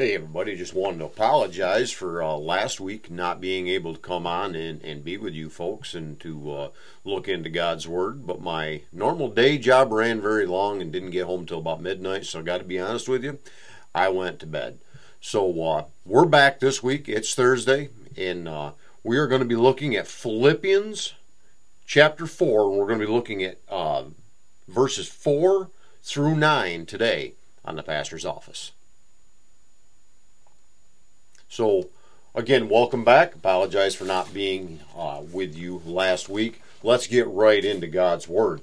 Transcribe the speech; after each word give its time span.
Hey, 0.00 0.14
everybody, 0.14 0.56
just 0.56 0.72
wanted 0.72 1.00
to 1.00 1.04
apologize 1.04 1.90
for 1.90 2.22
uh, 2.22 2.34
last 2.34 2.80
week 2.80 3.10
not 3.10 3.38
being 3.38 3.68
able 3.68 3.92
to 3.92 4.00
come 4.00 4.26
on 4.26 4.54
and, 4.54 4.82
and 4.82 5.04
be 5.04 5.18
with 5.18 5.34
you 5.34 5.50
folks 5.50 5.92
and 5.92 6.18
to 6.20 6.52
uh, 6.52 6.68
look 7.04 7.28
into 7.28 7.50
God's 7.50 7.86
Word. 7.86 8.26
But 8.26 8.40
my 8.40 8.80
normal 8.94 9.28
day 9.28 9.58
job 9.58 9.92
ran 9.92 10.22
very 10.22 10.46
long 10.46 10.80
and 10.80 10.90
didn't 10.90 11.10
get 11.10 11.26
home 11.26 11.44
till 11.44 11.58
about 11.58 11.82
midnight, 11.82 12.24
so 12.24 12.38
I 12.38 12.42
got 12.42 12.58
to 12.60 12.64
be 12.64 12.80
honest 12.80 13.10
with 13.10 13.22
you, 13.22 13.40
I 13.94 14.08
went 14.08 14.40
to 14.40 14.46
bed. 14.46 14.78
So 15.20 15.62
uh, 15.62 15.84
we're 16.06 16.24
back 16.24 16.60
this 16.60 16.82
week. 16.82 17.06
It's 17.06 17.34
Thursday, 17.34 17.90
and 18.16 18.48
uh, 18.48 18.70
we 19.04 19.18
are 19.18 19.26
going 19.26 19.42
to 19.42 19.46
be 19.46 19.54
looking 19.54 19.94
at 19.96 20.06
Philippians 20.06 21.12
chapter 21.84 22.26
4, 22.26 22.70
and 22.70 22.78
we're 22.78 22.86
going 22.86 23.00
to 23.00 23.06
be 23.06 23.12
looking 23.12 23.44
at 23.44 23.58
uh, 23.68 24.04
verses 24.66 25.08
4 25.08 25.68
through 26.02 26.36
9 26.36 26.86
today 26.86 27.34
on 27.66 27.76
the 27.76 27.82
pastor's 27.82 28.24
office. 28.24 28.72
So, 31.50 31.88
again, 32.32 32.68
welcome 32.68 33.02
back. 33.04 33.34
Apologize 33.34 33.96
for 33.96 34.04
not 34.04 34.32
being 34.32 34.78
uh, 34.96 35.22
with 35.32 35.56
you 35.56 35.82
last 35.84 36.28
week. 36.28 36.62
Let's 36.84 37.08
get 37.08 37.26
right 37.26 37.64
into 37.64 37.88
God's 37.88 38.28
Word. 38.28 38.60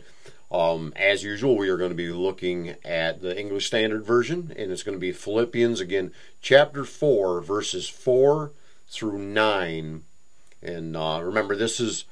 Um, 0.49 0.93
as 0.95 1.21
usual, 1.21 1.57
we 1.57 1.67
are 1.67 1.75
going 1.75 1.91
to 1.91 1.95
be 1.95 2.11
looking 2.11 2.75
at 2.85 3.21
the 3.21 3.37
English 3.37 3.67
Standard 3.67 4.05
Version, 4.05 4.53
and 4.55 4.71
it's 4.71 4.83
going 4.83 4.95
to 4.95 5.01
be 5.01 5.11
Philippians, 5.11 5.81
again, 5.81 6.13
chapter 6.41 6.85
4, 6.85 7.41
verses 7.41 7.89
4 7.89 8.53
through 8.87 9.17
9. 9.17 10.03
And 10.63 10.95
uh, 10.95 11.19
remember, 11.21 11.57
this 11.57 11.81
is 11.81 12.05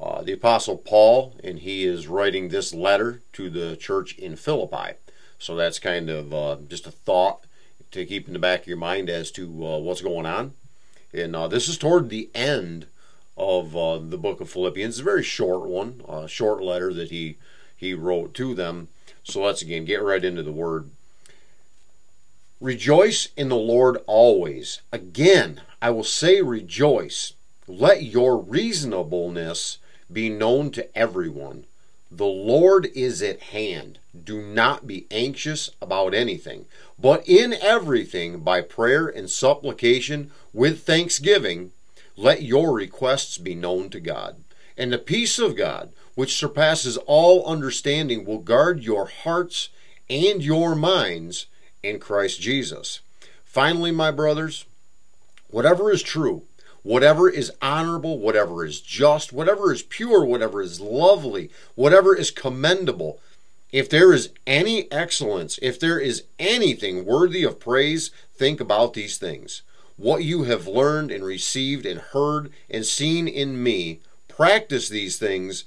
uh, 0.00 0.22
the 0.22 0.32
Apostle 0.32 0.78
Paul, 0.78 1.36
and 1.44 1.58
he 1.58 1.84
is 1.84 2.08
writing 2.08 2.48
this 2.48 2.72
letter 2.72 3.20
to 3.34 3.50
the 3.50 3.76
church 3.76 4.16
in 4.16 4.36
Philippi. 4.36 4.94
So 5.38 5.54
that's 5.54 5.78
kind 5.78 6.08
of 6.08 6.32
uh, 6.32 6.56
just 6.66 6.86
a 6.86 6.92
thought 6.92 7.44
to 7.94 8.04
keep 8.04 8.26
in 8.26 8.32
the 8.32 8.40
back 8.40 8.62
of 8.62 8.66
your 8.66 8.76
mind 8.76 9.08
as 9.08 9.30
to 9.30 9.44
uh, 9.44 9.78
what's 9.78 10.02
going 10.02 10.26
on. 10.26 10.52
And 11.12 11.34
uh, 11.36 11.46
this 11.46 11.68
is 11.68 11.78
toward 11.78 12.08
the 12.08 12.28
end 12.34 12.86
of 13.36 13.76
uh, 13.76 13.98
the 13.98 14.18
book 14.18 14.40
of 14.40 14.50
Philippians. 14.50 14.96
It's 14.96 15.00
a 15.00 15.04
very 15.04 15.22
short 15.22 15.68
one, 15.68 16.02
a 16.08 16.26
short 16.28 16.62
letter 16.62 16.92
that 16.92 17.10
he 17.10 17.36
he 17.76 17.94
wrote 17.94 18.34
to 18.34 18.54
them. 18.54 18.88
So 19.22 19.42
let's 19.42 19.62
again 19.62 19.84
get 19.84 20.02
right 20.02 20.24
into 20.24 20.42
the 20.42 20.52
word. 20.52 20.90
Rejoice 22.60 23.28
in 23.36 23.48
the 23.48 23.56
Lord 23.56 23.98
always. 24.06 24.80
Again, 24.90 25.60
I 25.80 25.90
will 25.90 26.04
say 26.04 26.42
rejoice. 26.42 27.34
Let 27.68 28.02
your 28.02 28.38
reasonableness 28.38 29.78
be 30.12 30.28
known 30.28 30.70
to 30.72 30.98
everyone. 30.98 31.64
The 32.16 32.24
Lord 32.26 32.86
is 32.94 33.22
at 33.22 33.40
hand. 33.40 33.98
Do 34.16 34.40
not 34.40 34.86
be 34.86 35.08
anxious 35.10 35.70
about 35.82 36.14
anything, 36.14 36.66
but 36.96 37.28
in 37.28 37.52
everything, 37.54 38.38
by 38.38 38.60
prayer 38.60 39.08
and 39.08 39.28
supplication 39.28 40.30
with 40.52 40.84
thanksgiving, 40.84 41.72
let 42.16 42.42
your 42.42 42.72
requests 42.72 43.36
be 43.36 43.56
known 43.56 43.90
to 43.90 43.98
God. 43.98 44.44
And 44.78 44.92
the 44.92 44.98
peace 44.98 45.40
of 45.40 45.56
God, 45.56 45.92
which 46.14 46.36
surpasses 46.36 46.98
all 46.98 47.44
understanding, 47.46 48.24
will 48.24 48.38
guard 48.38 48.84
your 48.84 49.06
hearts 49.06 49.70
and 50.08 50.40
your 50.40 50.76
minds 50.76 51.46
in 51.82 51.98
Christ 51.98 52.40
Jesus. 52.40 53.00
Finally, 53.44 53.90
my 53.90 54.12
brothers, 54.12 54.66
whatever 55.48 55.90
is 55.90 56.04
true, 56.04 56.44
whatever 56.84 57.28
is 57.28 57.50
honorable, 57.60 58.20
whatever 58.20 58.64
is 58.64 58.80
just, 58.80 59.32
whatever 59.32 59.72
is 59.72 59.82
pure, 59.82 60.24
whatever 60.24 60.62
is 60.62 60.80
lovely, 60.80 61.50
whatever 61.74 62.14
is 62.14 62.30
commendable, 62.30 63.18
if 63.72 63.90
there 63.90 64.12
is 64.12 64.30
any 64.46 64.90
excellence, 64.92 65.58
if 65.60 65.80
there 65.80 65.98
is 65.98 66.22
anything 66.38 67.04
worthy 67.04 67.42
of 67.42 67.58
praise, 67.58 68.12
think 68.36 68.60
about 68.60 68.94
these 68.94 69.18
things. 69.18 69.62
What 69.96 70.22
you 70.22 70.44
have 70.44 70.68
learned 70.68 71.10
and 71.10 71.24
received 71.24 71.84
and 71.84 71.98
heard 71.98 72.52
and 72.70 72.86
seen 72.86 73.26
in 73.26 73.60
me, 73.60 74.00
practice 74.28 74.88
these 74.88 75.18
things, 75.18 75.64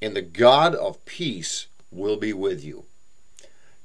and 0.00 0.14
the 0.14 0.22
God 0.22 0.74
of 0.74 1.04
peace 1.06 1.66
will 1.90 2.16
be 2.16 2.32
with 2.32 2.62
you. 2.62 2.84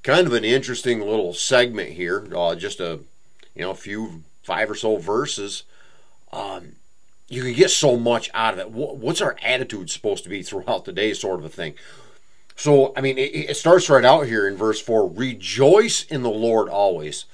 Kind 0.03 0.27
of 0.27 0.33
an 0.33 0.45
interesting 0.45 1.00
little 1.00 1.33
segment 1.33 1.91
here, 1.91 2.27
uh, 2.35 2.53
just 2.53 2.79
a 2.79 3.00
you 3.55 3.61
know 3.61 3.71
a 3.71 3.75
few 3.75 4.23
five 4.44 4.69
or 4.69 4.75
so 4.75 4.97
verses. 4.97 5.63
Um, 6.31 6.75
you 7.28 7.41
can 7.41 7.53
get 7.53 7.72
so 7.72 7.97
much 7.97 8.30
out 8.34 8.53
of 8.53 8.59
it. 8.59 8.72
What's 8.72 9.22
our 9.22 9.36
attitude 9.44 9.90
supposed 9.90 10.24
to 10.24 10.30
be 10.30 10.44
throughout 10.44 10.86
the 10.86 10.91
day, 10.91 11.13
sort 11.13 11.40
of 11.40 11.46
a 11.46 11.50
thing? 11.50 11.75
So, 12.56 12.94
I 12.96 13.02
mean, 13.02 13.18
it, 13.18 13.50
it 13.50 13.58
starts 13.58 13.90
right 13.90 14.06
out 14.06 14.28
here 14.28 14.47
in 14.47 14.56
verse 14.56 14.81
4 14.81 15.09
Rejoice 15.09 16.03
in 16.03 16.24
the 16.24 16.30
Lord 16.30 16.69
always. 16.69 17.25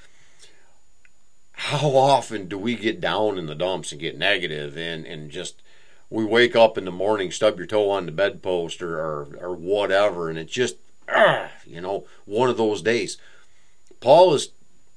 How 1.53 1.89
often 1.89 2.47
do 2.47 2.57
we 2.57 2.75
get 2.75 2.99
down 2.99 3.37
in 3.37 3.45
the 3.45 3.53
dumps 3.53 3.91
and 3.91 4.01
get 4.01 4.17
negative 4.17 4.77
and, 4.77 5.05
and 5.05 5.29
just 5.29 5.61
we 6.09 6.25
wake 6.25 6.55
up 6.55 6.77
in 6.77 6.85
the 6.85 6.91
morning, 6.91 7.31
stub 7.31 7.57
your 7.57 7.67
toe 7.67 7.89
on 7.89 8.05
the 8.05 8.11
bedpost 8.11 8.81
or, 8.81 8.99
or, 8.99 9.37
or 9.39 9.55
whatever, 9.55 10.29
and 10.29 10.37
it's 10.37 10.51
just, 10.51 10.75
uh, 11.07 11.47
you 11.65 11.79
know, 11.79 12.05
one 12.25 12.49
of 12.49 12.57
those 12.57 12.81
days. 12.81 13.17
Paul 14.01 14.33
is 14.33 14.49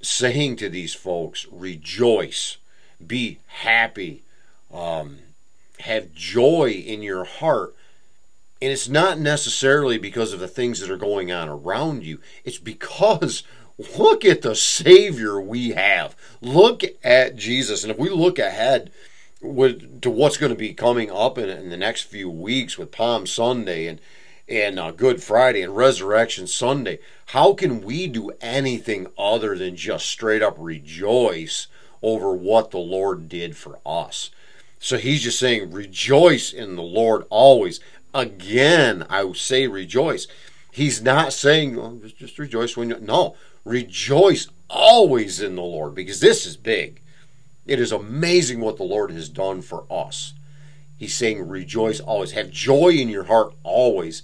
saying 0.02 0.56
to 0.56 0.68
these 0.68 0.94
folks, 0.94 1.46
rejoice, 1.52 2.56
be 3.04 3.38
happy, 3.46 4.22
um, 4.72 5.18
have 5.80 6.14
joy 6.14 6.70
in 6.70 7.02
your 7.02 7.24
heart 7.24 7.74
and 8.64 8.72
it's 8.72 8.88
not 8.88 9.18
necessarily 9.18 9.98
because 9.98 10.32
of 10.32 10.40
the 10.40 10.48
things 10.48 10.80
that 10.80 10.90
are 10.90 10.96
going 10.96 11.30
on 11.30 11.50
around 11.50 12.02
you. 12.02 12.18
It's 12.44 12.56
because 12.56 13.42
look 13.98 14.24
at 14.24 14.40
the 14.40 14.54
Savior 14.54 15.38
we 15.38 15.72
have. 15.72 16.16
Look 16.40 16.82
at 17.02 17.36
Jesus. 17.36 17.84
And 17.84 17.90
if 17.90 17.98
we 17.98 18.08
look 18.08 18.38
ahead 18.38 18.90
with, 19.42 20.00
to 20.00 20.08
what's 20.08 20.38
going 20.38 20.52
to 20.52 20.58
be 20.58 20.72
coming 20.72 21.10
up 21.10 21.36
in, 21.36 21.50
in 21.50 21.68
the 21.68 21.76
next 21.76 22.04
few 22.04 22.30
weeks 22.30 22.78
with 22.78 22.90
Palm 22.90 23.26
Sunday 23.26 23.86
and 23.86 24.00
and 24.46 24.78
uh, 24.78 24.90
Good 24.90 25.22
Friday 25.22 25.62
and 25.62 25.74
Resurrection 25.74 26.46
Sunday, 26.46 26.98
how 27.26 27.54
can 27.54 27.80
we 27.80 28.06
do 28.06 28.30
anything 28.42 29.06
other 29.16 29.56
than 29.56 29.74
just 29.74 30.06
straight 30.06 30.42
up 30.42 30.54
rejoice 30.58 31.66
over 32.04 32.32
what 32.32 32.70
the 32.70 32.78
Lord 32.78 33.28
did 33.28 33.56
for 33.56 33.78
us? 33.84 34.30
So 34.78 34.98
he's 34.98 35.22
just 35.22 35.38
saying, 35.38 35.72
rejoice 35.72 36.52
in 36.52 36.76
the 36.76 36.82
Lord 36.82 37.24
always. 37.30 37.80
Again, 38.12 39.06
I 39.08 39.32
say 39.32 39.66
rejoice. 39.66 40.26
He's 40.70 41.00
not 41.00 41.32
saying 41.32 41.76
well, 41.76 41.98
just, 42.02 42.18
just 42.18 42.38
rejoice 42.38 42.76
when 42.76 42.90
you 42.90 43.00
no 43.00 43.36
rejoice 43.64 44.48
always 44.68 45.40
in 45.40 45.56
the 45.56 45.62
Lord 45.62 45.94
because 45.94 46.20
this 46.20 46.44
is 46.44 46.56
big. 46.56 47.00
It 47.66 47.80
is 47.80 47.92
amazing 47.92 48.60
what 48.60 48.76
the 48.76 48.84
Lord 48.84 49.10
has 49.10 49.28
done 49.28 49.62
for 49.62 49.86
us. 49.88 50.34
He's 50.98 51.14
saying 51.14 51.48
rejoice 51.48 52.00
always. 52.00 52.32
Have 52.32 52.50
joy 52.50 52.90
in 52.90 53.08
your 53.08 53.24
heart 53.24 53.54
always. 53.62 54.22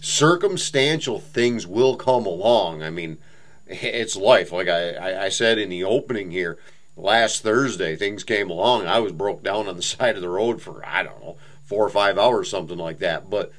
Circumstantial 0.00 1.18
things 1.18 1.66
will 1.66 1.96
come 1.96 2.24
along. 2.24 2.82
I 2.82 2.90
mean, 2.90 3.18
it's 3.66 4.14
life. 4.14 4.52
Like 4.52 4.68
I, 4.68 5.24
I 5.24 5.28
said 5.28 5.58
in 5.58 5.70
the 5.70 5.84
opening 5.84 6.30
here, 6.30 6.58
last 6.98 7.42
Thursday, 7.42 7.96
things 7.96 8.24
came 8.24 8.50
along. 8.50 8.86
I 8.86 8.98
was 8.98 9.12
broke 9.12 9.42
down 9.42 9.68
on 9.68 9.76
the 9.76 9.82
side 9.94 10.16
of 10.16 10.22
the 10.22 10.28
road 10.28 10.60
for, 10.60 10.84
I 10.84 11.02
don't 11.02 11.22
know, 11.22 11.36
four 11.64 11.84
or 11.84 11.90
five 11.90 12.18
hours, 12.18 12.50
something 12.50 12.78
like 12.78 12.98
that. 12.98 13.30
But 13.30 13.52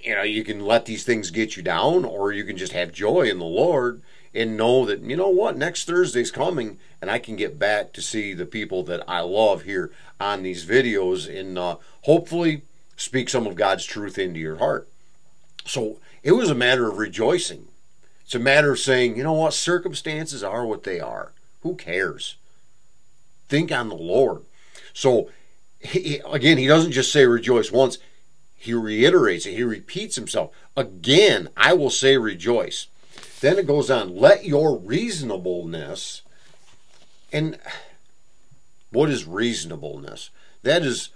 you 0.00 0.14
know, 0.14 0.22
you 0.22 0.44
can 0.44 0.60
let 0.60 0.84
these 0.84 1.04
things 1.04 1.30
get 1.30 1.56
you 1.56 1.62
down, 1.62 2.04
or 2.04 2.32
you 2.32 2.44
can 2.44 2.56
just 2.56 2.72
have 2.72 2.92
joy 2.92 3.22
in 3.22 3.38
the 3.38 3.44
Lord 3.44 4.02
and 4.34 4.56
know 4.56 4.84
that 4.86 5.00
you 5.00 5.16
know 5.16 5.28
what 5.28 5.56
next 5.56 5.84
Thursday's 5.84 6.30
coming, 6.30 6.78
and 7.00 7.10
I 7.10 7.18
can 7.18 7.36
get 7.36 7.58
back 7.58 7.92
to 7.92 8.02
see 8.02 8.32
the 8.34 8.46
people 8.46 8.82
that 8.84 9.04
I 9.06 9.20
love 9.20 9.62
here 9.62 9.92
on 10.18 10.42
these 10.42 10.64
videos, 10.64 11.28
and 11.28 11.56
uh, 11.58 11.76
hopefully 12.02 12.62
speak 12.96 13.28
some 13.28 13.46
of 13.46 13.54
God's 13.54 13.84
truth 13.84 14.18
into 14.18 14.40
your 14.40 14.56
heart. 14.56 14.88
So 15.64 15.98
it 16.22 16.32
was 16.32 16.50
a 16.50 16.54
matter 16.54 16.88
of 16.88 16.98
rejoicing. 16.98 17.68
It's 18.24 18.34
a 18.34 18.40
matter 18.40 18.72
of 18.72 18.78
saying, 18.78 19.16
you 19.16 19.22
know 19.22 19.34
what, 19.34 19.54
circumstances 19.54 20.42
are 20.42 20.66
what 20.66 20.84
they 20.84 20.98
are. 20.98 21.32
Who 21.62 21.76
cares? 21.76 22.36
Think 23.52 23.70
on 23.70 23.90
the 23.90 23.94
Lord. 23.94 24.44
So 24.94 25.28
he, 25.78 26.22
again, 26.24 26.56
he 26.56 26.66
doesn't 26.66 26.92
just 26.92 27.12
say 27.12 27.26
rejoice 27.26 27.70
once, 27.70 27.98
he 28.56 28.72
reiterates 28.72 29.44
it, 29.44 29.52
he 29.52 29.62
repeats 29.62 30.16
himself. 30.16 30.52
Again, 30.74 31.50
I 31.54 31.74
will 31.74 31.90
say 31.90 32.16
rejoice. 32.16 32.86
Then 33.42 33.58
it 33.58 33.66
goes 33.66 33.90
on, 33.90 34.16
let 34.16 34.46
your 34.46 34.78
reasonableness, 34.78 36.22
and 37.30 37.58
what 38.90 39.10
is 39.10 39.26
reasonableness? 39.26 40.30
That 40.62 40.82
is 40.82 41.10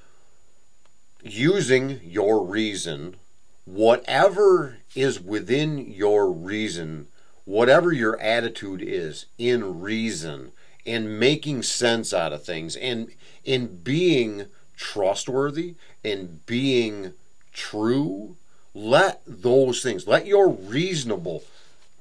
using 1.22 2.00
your 2.04 2.44
reason, 2.44 3.16
whatever 3.64 4.76
is 4.94 5.18
within 5.18 5.90
your 5.90 6.30
reason, 6.30 7.06
whatever 7.46 7.92
your 7.92 8.20
attitude 8.20 8.82
is 8.82 9.24
in 9.38 9.80
reason, 9.80 10.52
in 10.86 11.18
making 11.18 11.64
sense 11.64 12.14
out 12.14 12.32
of 12.32 12.44
things, 12.44 12.76
and 12.76 13.08
in 13.44 13.78
being 13.82 14.46
trustworthy 14.76 15.74
and 16.04 16.46
being 16.46 17.12
true, 17.52 18.36
let 18.72 19.20
those 19.26 19.82
things, 19.82 20.06
let 20.06 20.26
your 20.26 20.48
reasonable 20.48 21.42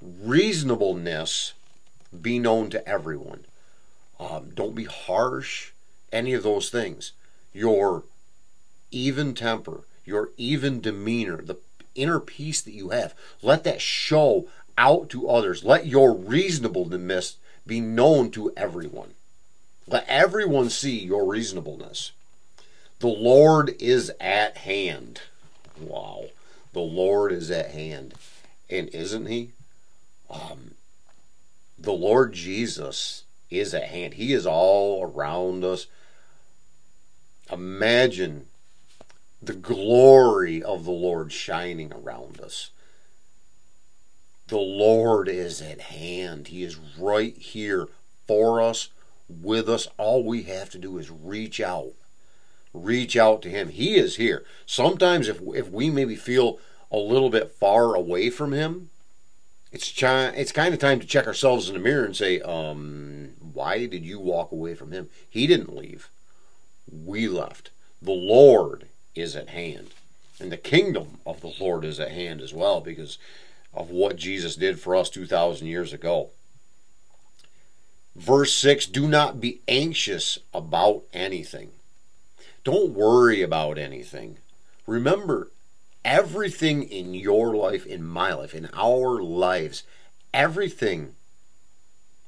reasonableness 0.02 1.54
be 2.22 2.38
known 2.38 2.70
to 2.70 2.88
everyone. 2.88 3.46
Um, 4.20 4.52
don't 4.54 4.76
be 4.76 4.86
harsh. 4.86 5.72
Any 6.12 6.34
of 6.34 6.44
those 6.44 6.70
things. 6.70 7.12
Your 7.54 8.04
even 8.92 9.34
temper, 9.34 9.82
your 10.06 10.30
even 10.38 10.80
demeanor, 10.80 11.42
the 11.42 11.58
inner 11.96 12.20
peace 12.20 12.62
that 12.62 12.74
you 12.74 12.90
have, 12.90 13.16
let 13.42 13.64
that 13.64 13.82
show 13.82 14.48
out 14.78 15.10
to 15.10 15.28
others. 15.28 15.64
Let 15.64 15.88
your 15.88 16.14
reasonableness 16.14 17.38
be 17.66 17.80
known 17.82 18.32
to 18.32 18.52
everyone. 18.56 19.14
Let 19.88 20.06
everyone 20.08 20.70
see 20.70 20.98
your 20.98 21.26
reasonableness. 21.26 22.12
The 23.00 23.08
Lord 23.08 23.76
is 23.80 24.12
at 24.20 24.58
hand. 24.58 25.22
Wow. 25.80 26.26
The 26.74 26.80
Lord 26.80 27.32
is 27.32 27.52
at 27.52 27.72
hand. 27.72 28.16
And 28.70 28.90
isn't 28.90 29.28
He? 29.28 29.52
Um, 30.30 30.72
the 31.78 31.94
Lord 31.94 32.34
Jesus 32.34 33.24
is 33.50 33.74
at 33.74 33.86
hand. 33.86 34.16
He 34.16 34.34
is 34.34 34.48
all 34.48 35.04
around 35.04 35.64
us. 35.64 35.88
Imagine 37.52 38.48
the 39.42 39.54
glory 39.54 40.64
of 40.64 40.84
the 40.86 40.92
Lord 40.92 41.32
shining 41.32 41.94
around 41.94 42.42
us. 42.42 42.72
The 44.48 44.58
Lord 44.58 45.28
is 45.28 45.62
at 45.62 45.82
hand. 45.82 46.50
He 46.50 46.64
is 46.64 46.78
right 47.00 47.36
here 47.36 47.88
for 48.28 48.62
us, 48.62 48.90
with 49.28 49.68
us. 49.68 49.88
All 49.98 50.24
we 50.24 50.44
have 50.44 50.70
to 50.72 50.78
do 50.78 50.98
is 50.98 51.10
reach 51.10 51.60
out. 51.60 51.94
Reach 52.74 53.16
out 53.18 53.42
to 53.44 53.50
Him. 53.50 53.70
He 53.70 53.96
is 53.96 54.18
here. 54.18 54.44
Sometimes, 54.66 55.28
if, 55.28 55.42
if 55.54 55.70
we 55.70 55.90
maybe 55.90 56.16
feel 56.16 56.60
a 56.92 56.98
little 56.98 57.30
bit 57.30 57.54
far 57.54 57.96
away 57.96 58.30
from 58.30 58.52
Him, 58.52 58.90
it's 59.76 59.92
chi- 59.92 60.30
it's 60.30 60.54
kind 60.54 60.74
of 60.74 60.80
time 60.80 61.02
to 61.02 61.06
check 61.06 61.28
ourselves 61.28 61.68
in 61.68 61.74
the 61.74 61.82
mirror 61.82 62.06
and 62.06 62.16
say, 62.16 62.40
um, 62.42 63.32
why 63.56 63.86
did 63.88 64.06
you 64.06 64.20
walk 64.20 64.54
away 64.54 64.74
from 64.74 64.92
him? 64.92 65.10
He 65.30 65.48
didn't 65.48 65.76
leave. 65.76 66.10
We 66.90 67.28
left. 67.28 67.72
The 68.02 68.12
Lord 68.12 68.88
is 69.16 69.36
at 69.36 69.50
hand. 69.50 69.90
And 70.40 70.50
the 70.50 70.58
kingdom 70.58 71.20
of 71.26 71.42
the 71.42 71.54
Lord 71.60 71.84
is 71.84 72.00
at 72.00 72.12
hand 72.12 72.40
as 72.40 72.54
well 72.54 72.80
because 72.80 73.18
of 73.76 73.90
what 73.90 74.16
Jesus 74.16 74.56
did 74.56 74.80
for 74.80 74.96
us 74.96 75.10
2,000 75.10 75.68
years 75.68 75.94
ago. 75.94 76.30
Verse 78.16 78.54
6 78.54 78.86
Do 78.88 79.08
not 79.08 79.42
be 79.42 79.62
anxious 79.68 80.40
about 80.54 81.04
anything. 81.14 81.72
Don't 82.64 82.94
worry 82.94 83.42
about 83.42 83.78
anything. 83.78 84.38
Remember, 84.88 85.52
everything 86.04 86.84
in 86.84 87.14
your 87.14 87.56
life, 87.56 87.86
in 87.86 88.04
my 88.04 88.34
life, 88.34 88.54
in 88.54 88.70
our 88.74 89.22
lives, 89.22 89.84
everything 90.34 91.16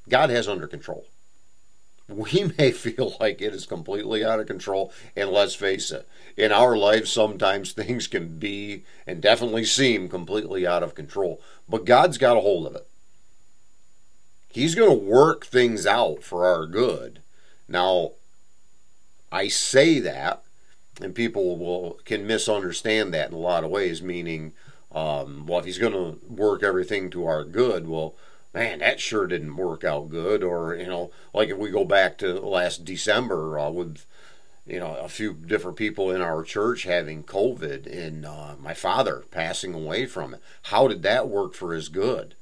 God 0.09 0.29
has 0.29 0.47
under 0.47 0.67
control. 0.67 1.05
We 2.07 2.51
may 2.57 2.71
feel 2.71 3.15
like 3.19 3.41
it 3.41 3.53
is 3.53 3.65
completely 3.65 4.23
out 4.23 4.39
of 4.39 4.47
control, 4.47 4.93
and 5.15 5.29
let's 5.29 5.55
face 5.55 5.91
it, 5.91 6.07
in 6.35 6.51
our 6.51 6.77
lives, 6.77 7.11
sometimes 7.11 7.71
things 7.71 8.07
can 8.07 8.39
be 8.39 8.83
and 9.05 9.21
definitely 9.21 9.65
seem 9.65 10.09
completely 10.09 10.65
out 10.65 10.83
of 10.83 10.95
control, 10.95 11.41
but 11.67 11.85
God's 11.85 12.17
got 12.17 12.37
a 12.37 12.41
hold 12.41 12.67
of 12.67 12.75
it. 12.75 12.87
He's 14.49 14.75
going 14.75 14.89
to 14.89 15.05
work 15.05 15.45
things 15.45 15.85
out 15.85 16.23
for 16.23 16.45
our 16.45 16.65
good. 16.65 17.19
Now, 17.67 18.11
I 19.31 19.49
say 19.49 19.99
that 19.99 20.43
and 21.01 21.13
people 21.13 21.57
will 21.57 21.99
can 22.05 22.25
misunderstand 22.25 23.13
that 23.13 23.29
in 23.29 23.35
a 23.35 23.39
lot 23.39 23.63
of 23.63 23.69
ways. 23.69 24.01
Meaning, 24.01 24.53
um, 24.91 25.45
well, 25.45 25.59
if 25.59 25.65
he's 25.65 25.77
going 25.77 25.93
to 25.93 26.19
work 26.27 26.63
everything 26.63 27.09
to 27.11 27.25
our 27.25 27.43
good, 27.43 27.87
well, 27.87 28.15
man, 28.53 28.79
that 28.79 28.99
sure 28.99 29.27
didn't 29.27 29.55
work 29.55 29.83
out 29.83 30.09
good. 30.09 30.43
Or 30.43 30.75
you 30.75 30.87
know, 30.87 31.11
like 31.33 31.49
if 31.49 31.57
we 31.57 31.69
go 31.69 31.85
back 31.85 32.17
to 32.19 32.39
last 32.39 32.85
December 32.85 33.59
uh, 33.59 33.69
with 33.69 34.05
you 34.65 34.79
know 34.79 34.95
a 34.95 35.09
few 35.09 35.33
different 35.33 35.77
people 35.77 36.11
in 36.11 36.21
our 36.21 36.43
church 36.43 36.83
having 36.83 37.23
COVID 37.23 37.85
and 37.85 38.25
uh, 38.25 38.55
my 38.59 38.73
father 38.73 39.23
passing 39.31 39.73
away 39.73 40.05
from 40.05 40.33
it. 40.33 40.41
How 40.63 40.87
did 40.87 41.03
that 41.03 41.29
work 41.29 41.53
for 41.53 41.73
his 41.73 41.89
good? 41.89 42.35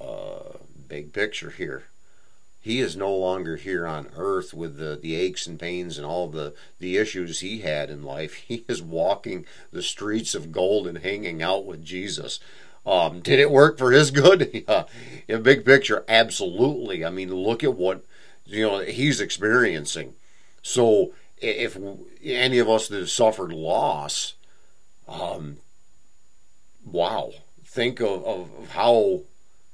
Uh, 0.00 0.58
big 0.88 1.12
picture 1.12 1.50
here 1.50 1.86
he 2.66 2.80
is 2.80 2.96
no 2.96 3.14
longer 3.14 3.54
here 3.54 3.86
on 3.86 4.08
earth 4.16 4.52
with 4.52 4.76
the, 4.76 4.98
the 5.00 5.14
aches 5.14 5.46
and 5.46 5.56
pains 5.56 5.98
and 5.98 6.04
all 6.04 6.26
the, 6.26 6.52
the 6.80 6.96
issues 6.96 7.38
he 7.38 7.60
had 7.60 7.90
in 7.90 8.02
life. 8.02 8.34
He 8.48 8.64
is 8.68 8.82
walking 8.82 9.46
the 9.70 9.84
streets 9.84 10.34
of 10.34 10.50
gold 10.50 10.88
and 10.88 10.98
hanging 10.98 11.40
out 11.44 11.64
with 11.64 11.84
Jesus. 11.84 12.40
Um, 12.86 13.20
did 13.20 13.38
it 13.38 13.50
work 13.50 13.78
for 13.78 13.92
his 13.92 14.10
good? 14.22 14.64
yeah. 14.68 14.84
In 15.28 15.42
big 15.42 15.64
picture, 15.64 16.04
absolutely. 16.08 17.04
I 17.04 17.10
mean, 17.10 17.34
look 17.34 17.64
at 17.64 17.74
what 17.74 18.04
you 18.44 18.62
know 18.62 18.78
he's 18.78 19.20
experiencing. 19.20 20.14
So 20.62 21.12
if 21.38 21.76
any 22.22 22.58
of 22.58 22.68
us 22.68 22.88
that 22.88 22.98
have 22.98 23.10
suffered 23.10 23.52
loss, 23.52 24.34
um, 25.08 25.58
wow, 26.84 27.32
think 27.64 28.00
of, 28.00 28.24
of 28.24 28.48
how 28.70 29.22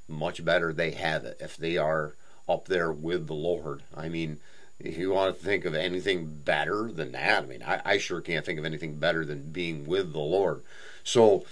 much 0.07 0.43
better 0.43 0.73
they 0.73 0.91
have 0.91 1.23
it 1.23 1.37
if 1.39 1.55
they 1.55 1.77
are 1.77 2.15
up 2.49 2.67
there 2.67 2.91
with 2.91 3.27
the 3.27 3.33
Lord. 3.33 3.83
I 3.95 4.09
mean, 4.09 4.39
if 4.79 4.97
you 4.97 5.11
want 5.11 5.37
to 5.37 5.43
think 5.43 5.65
of 5.65 5.73
anything 5.73 6.41
better 6.43 6.91
than 6.91 7.13
that, 7.13 7.43
I 7.43 7.45
mean, 7.45 7.63
I, 7.63 7.81
I 7.85 7.97
sure 7.97 8.21
can't 8.21 8.45
think 8.45 8.59
of 8.59 8.65
anything 8.65 8.95
better 8.95 9.23
than 9.23 9.51
being 9.51 9.85
with 9.85 10.11
the 10.11 10.19
Lord. 10.19 10.61
So, 11.03 11.45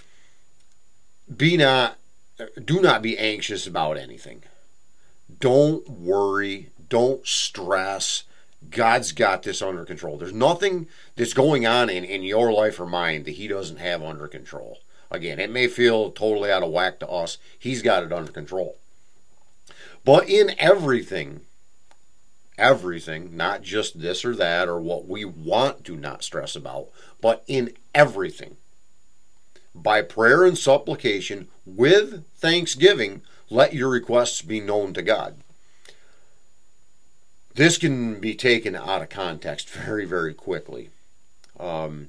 be 1.34 1.56
not, 1.56 1.98
do 2.64 2.80
not 2.80 3.02
be 3.02 3.18
anxious 3.18 3.66
about 3.66 3.96
anything. 3.96 4.42
Don't 5.38 5.88
worry. 5.88 6.70
Don't 6.88 7.26
stress. 7.26 8.24
God's 8.70 9.12
got 9.12 9.42
this 9.42 9.62
under 9.62 9.84
control. 9.84 10.18
There's 10.18 10.32
nothing 10.32 10.88
that's 11.16 11.34
going 11.34 11.66
on 11.66 11.90
in, 11.90 12.04
in 12.04 12.22
your 12.22 12.52
life 12.52 12.78
or 12.78 12.86
mine 12.86 13.24
that 13.24 13.32
He 13.32 13.48
doesn't 13.48 13.78
have 13.78 14.02
under 14.02 14.28
control. 14.28 14.78
Again, 15.10 15.38
it 15.38 15.50
may 15.50 15.68
feel 15.68 16.10
totally 16.10 16.50
out 16.50 16.62
of 16.62 16.70
whack 16.70 16.98
to 17.00 17.08
us. 17.08 17.38
He's 17.58 17.82
got 17.82 18.02
it 18.02 18.12
under 18.12 18.32
control. 18.32 18.76
But 20.04 20.28
in 20.28 20.54
everything, 20.58 21.42
everything, 22.56 23.36
not 23.36 23.62
just 23.62 24.00
this 24.00 24.24
or 24.24 24.34
that 24.36 24.68
or 24.68 24.80
what 24.80 25.06
we 25.06 25.24
want 25.24 25.84
to 25.84 25.96
not 25.96 26.24
stress 26.24 26.56
about, 26.56 26.88
but 27.20 27.44
in 27.46 27.74
everything, 27.94 28.56
by 29.74 30.02
prayer 30.02 30.44
and 30.44 30.56
supplication 30.56 31.48
with 31.64 32.26
thanksgiving, 32.36 33.22
let 33.50 33.74
your 33.74 33.88
requests 33.88 34.42
be 34.42 34.60
known 34.60 34.92
to 34.94 35.02
God. 35.02 35.36
This 37.54 37.78
can 37.78 38.20
be 38.20 38.34
taken 38.34 38.74
out 38.74 39.02
of 39.02 39.08
context 39.08 39.68
very, 39.70 40.04
very 40.04 40.34
quickly. 40.34 40.90
Um, 41.58 42.08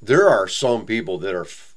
there 0.00 0.28
are 0.28 0.48
some 0.48 0.86
people 0.86 1.18
that 1.18 1.34
are 1.34 1.44
f- 1.44 1.74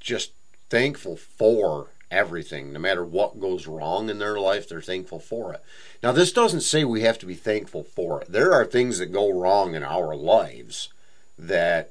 just 0.00 0.32
thankful 0.70 1.16
for 1.16 1.88
everything. 2.10 2.72
No 2.72 2.78
matter 2.78 3.04
what 3.04 3.40
goes 3.40 3.66
wrong 3.66 4.08
in 4.08 4.18
their 4.18 4.38
life, 4.38 4.68
they're 4.68 4.80
thankful 4.80 5.18
for 5.18 5.52
it. 5.52 5.62
Now, 6.02 6.12
this 6.12 6.32
doesn't 6.32 6.60
say 6.60 6.84
we 6.84 7.02
have 7.02 7.18
to 7.18 7.26
be 7.26 7.34
thankful 7.34 7.82
for 7.82 8.22
it. 8.22 8.30
There 8.30 8.52
are 8.52 8.64
things 8.64 8.98
that 8.98 9.12
go 9.12 9.30
wrong 9.30 9.74
in 9.74 9.82
our 9.82 10.14
lives 10.14 10.90
that 11.36 11.90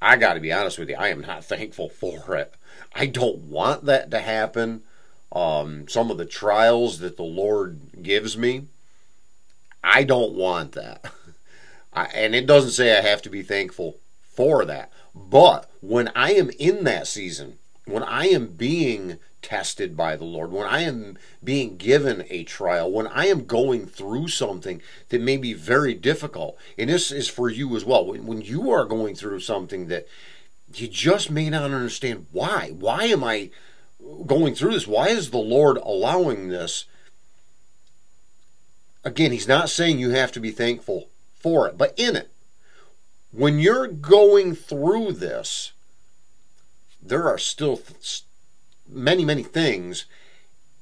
I 0.00 0.16
got 0.16 0.34
to 0.34 0.40
be 0.40 0.52
honest 0.52 0.78
with 0.78 0.88
you, 0.90 0.96
I 0.96 1.08
am 1.08 1.22
not 1.22 1.44
thankful 1.44 1.88
for 1.88 2.36
it. 2.36 2.54
I 2.94 3.06
don't 3.06 3.38
want 3.38 3.84
that 3.86 4.10
to 4.10 4.20
happen. 4.20 4.82
Um, 5.32 5.88
some 5.88 6.10
of 6.10 6.18
the 6.18 6.26
trials 6.26 6.98
that 7.00 7.16
the 7.16 7.22
Lord 7.22 8.02
gives 8.02 8.36
me, 8.36 8.66
I 9.82 10.04
don't 10.04 10.34
want 10.34 10.72
that. 10.72 11.04
I, 11.92 12.04
and 12.06 12.34
it 12.34 12.46
doesn't 12.46 12.70
say 12.72 12.96
I 12.96 13.00
have 13.00 13.22
to 13.22 13.30
be 13.30 13.42
thankful 13.42 13.98
for 14.22 14.64
that. 14.64 14.92
But 15.14 15.70
when 15.80 16.10
I 16.14 16.32
am 16.32 16.50
in 16.58 16.84
that 16.84 17.06
season, 17.06 17.58
when 17.86 18.02
I 18.02 18.26
am 18.26 18.48
being 18.48 19.18
tested 19.42 19.96
by 19.96 20.16
the 20.16 20.24
Lord, 20.24 20.50
when 20.50 20.66
I 20.66 20.80
am 20.80 21.16
being 21.42 21.76
given 21.76 22.24
a 22.28 22.42
trial, 22.42 22.90
when 22.90 23.06
I 23.06 23.26
am 23.26 23.46
going 23.46 23.86
through 23.86 24.28
something 24.28 24.82
that 25.08 25.20
may 25.20 25.36
be 25.36 25.54
very 25.54 25.94
difficult, 25.94 26.58
and 26.76 26.90
this 26.90 27.12
is 27.12 27.28
for 27.28 27.48
you 27.48 27.76
as 27.76 27.84
well, 27.84 28.04
when, 28.04 28.42
you 28.42 28.70
are 28.72 28.84
going 28.84 29.14
through 29.14 29.38
something 29.40 29.86
that 29.86 30.08
you 30.74 30.88
just 30.88 31.30
may 31.30 31.48
not 31.48 31.70
understand 31.70 32.26
why. 32.32 32.72
Why 32.76 33.04
am 33.04 33.22
I 33.22 33.50
going 34.26 34.56
through 34.56 34.72
this? 34.72 34.88
Why 34.88 35.08
is 35.08 35.30
the 35.30 35.38
Lord 35.38 35.76
allowing 35.76 36.48
this? 36.48 36.86
Again, 39.04 39.30
He's 39.30 39.46
not 39.46 39.70
saying 39.70 40.00
you 40.00 40.10
have 40.10 40.32
to 40.32 40.40
be 40.40 40.50
thankful 40.50 41.08
for 41.36 41.68
it, 41.68 41.78
but 41.78 41.94
in 41.96 42.16
it, 42.16 42.32
when 43.30 43.60
you're 43.60 43.86
going 43.86 44.56
through 44.56 45.12
this, 45.12 45.70
there 47.08 47.28
are 47.28 47.38
still 47.38 47.80
many, 48.88 49.24
many 49.24 49.42
things 49.42 50.06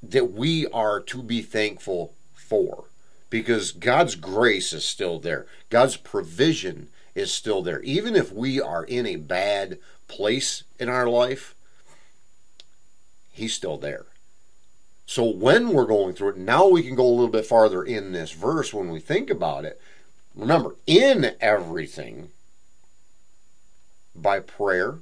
that 0.03 0.33
we 0.33 0.67
are 0.69 1.01
to 1.01 1.23
be 1.23 1.43
thankful 1.43 2.15
for 2.35 2.85
because 3.31 3.73
God's 3.73 4.15
grace 4.15 4.73
is 4.73 4.85
still 4.85 5.19
there. 5.19 5.47
God's 5.71 5.97
provision 5.97 6.89
is 7.15 7.33
still 7.33 7.63
there. 7.63 7.81
Even 7.83 8.15
if 8.15 8.33
we 8.33 8.61
are 8.61 8.85
in 8.85 9.07
a 9.07 9.17
bad 9.17 9.79
place 10.09 10.65
in 10.79 10.89
our 10.89 11.09
life, 11.09 11.55
He's 13.33 13.55
still 13.55 13.79
there. 13.79 14.07
So 15.07 15.25
when 15.25 15.73
we're 15.73 15.87
going 15.87 16.15
through 16.15 16.31
it, 16.31 16.37
now 16.39 16.69
we 16.69 16.83
can 16.83 16.95
go 16.95 17.07
a 17.07 17.09
little 17.09 17.29
bit 17.29 17.47
farther 17.47 17.83
in 17.83 18.13
this 18.13 18.33
verse 18.33 18.73
when 18.73 18.91
we 18.91 19.01
think 19.01 19.29
about 19.29 19.65
it. 19.65 19.81
Remember, 20.35 20.77
in 20.87 21.33
everything, 21.41 22.31
by 24.15 24.41
prayer 24.41 24.99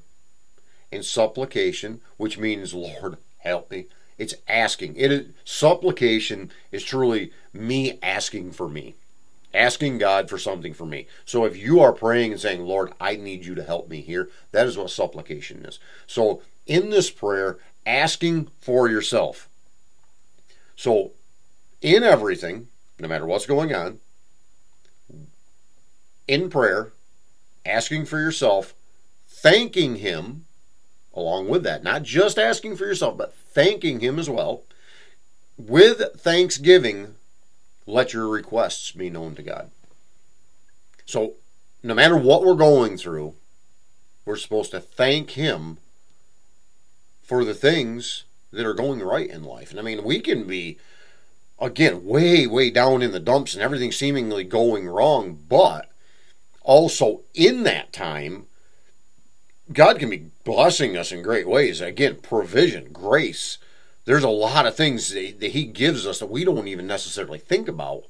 and 0.92 1.04
supplication, 1.04 2.00
which 2.16 2.38
means, 2.38 2.74
Lord, 2.74 3.16
help 3.38 3.70
me. 3.70 3.86
It's 4.18 4.34
asking. 4.46 4.96
It 4.96 5.10
is 5.10 5.26
supplication 5.44 6.52
is 6.70 6.84
truly 6.84 7.32
me 7.52 7.98
asking 8.02 8.52
for 8.52 8.68
me. 8.68 8.94
Asking 9.54 9.98
God 9.98 10.30
for 10.30 10.38
something 10.38 10.72
for 10.72 10.86
me. 10.86 11.06
So 11.24 11.44
if 11.44 11.56
you 11.56 11.80
are 11.80 11.92
praying 11.92 12.32
and 12.32 12.40
saying, 12.40 12.62
Lord, 12.62 12.92
I 13.00 13.16
need 13.16 13.44
you 13.44 13.54
to 13.54 13.62
help 13.62 13.88
me 13.88 14.00
here, 14.00 14.30
that 14.52 14.66
is 14.66 14.78
what 14.78 14.90
supplication 14.90 15.64
is. 15.64 15.78
So 16.06 16.42
in 16.66 16.90
this 16.90 17.10
prayer, 17.10 17.58
asking 17.84 18.48
for 18.60 18.88
yourself. 18.88 19.48
So 20.76 21.12
in 21.80 22.02
everything, 22.02 22.68
no 22.98 23.08
matter 23.08 23.26
what's 23.26 23.46
going 23.46 23.74
on, 23.74 23.98
in 26.28 26.48
prayer, 26.48 26.92
asking 27.66 28.06
for 28.06 28.18
yourself, 28.18 28.74
thanking 29.28 29.96
Him 29.96 30.46
along 31.14 31.48
with 31.48 31.62
that. 31.64 31.82
Not 31.82 32.02
just 32.02 32.38
asking 32.38 32.76
for 32.76 32.84
yourself, 32.84 33.16
but 33.16 33.34
thanking 33.34 34.00
Him 34.00 34.18
as 34.18 34.30
well. 34.30 34.62
With 35.58 36.00
thanksgiving, 36.16 37.14
let 37.86 38.12
your 38.12 38.28
requests 38.28 38.92
be 38.92 39.10
known 39.10 39.34
to 39.34 39.42
God. 39.42 39.70
So, 41.04 41.34
no 41.82 41.94
matter 41.94 42.16
what 42.16 42.42
we're 42.42 42.54
going 42.54 42.96
through, 42.96 43.34
we're 44.24 44.36
supposed 44.36 44.70
to 44.70 44.80
thank 44.80 45.30
Him 45.30 45.78
for 47.22 47.44
the 47.44 47.54
things 47.54 48.24
that 48.52 48.66
are 48.66 48.74
going 48.74 49.00
right 49.00 49.28
in 49.28 49.42
life. 49.42 49.70
And 49.70 49.80
I 49.80 49.82
mean, 49.82 50.04
we 50.04 50.20
can 50.20 50.46
be, 50.46 50.78
again, 51.60 52.04
way, 52.04 52.46
way 52.46 52.70
down 52.70 53.02
in 53.02 53.12
the 53.12 53.20
dumps 53.20 53.54
and 53.54 53.62
everything 53.62 53.90
seemingly 53.90 54.44
going 54.44 54.86
wrong, 54.86 55.38
but 55.48 55.90
also 56.62 57.22
in 57.34 57.64
that 57.64 57.92
time, 57.92 58.46
God 59.70 59.98
can 59.98 60.10
be 60.10 60.30
blessing 60.44 60.96
us 60.96 61.12
in 61.12 61.22
great 61.22 61.48
ways. 61.48 61.80
Again, 61.80 62.16
provision, 62.16 62.92
grace. 62.92 63.58
There's 64.04 64.24
a 64.24 64.28
lot 64.28 64.66
of 64.66 64.74
things 64.74 65.10
that 65.10 65.50
He 65.52 65.64
gives 65.64 66.06
us 66.06 66.18
that 66.18 66.30
we 66.30 66.44
don't 66.44 66.68
even 66.68 66.86
necessarily 66.86 67.38
think 67.38 67.68
about 67.68 68.04